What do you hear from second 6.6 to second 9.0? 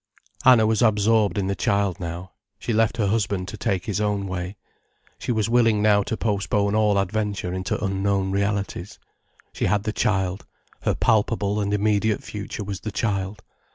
all adventure into unknown realities.